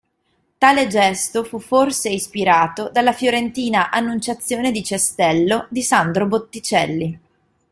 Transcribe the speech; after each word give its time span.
Tale 0.57 0.87
gesto 0.87 1.43
fu 1.43 1.59
forse 1.59 2.09
ispirato 2.09 2.89
dalla 2.91 3.13
fiorentina 3.13 3.91
"Annunciazione 3.91 4.71
di 4.71 4.83
Cestello" 4.83 5.67
di 5.69 5.83
Sandro 5.83 6.25
Botticelli. 6.25 7.19